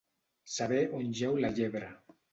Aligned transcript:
Saber 0.53 0.79
on 1.01 1.13
jeu 1.21 1.37
la 1.45 1.55
llebre. 1.61 1.95